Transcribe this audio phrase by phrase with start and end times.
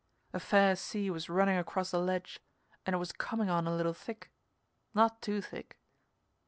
[0.33, 2.39] A fair sea was running across the ledge
[2.87, 4.31] and it was coming on a little thick
[4.95, 5.77] not too thick.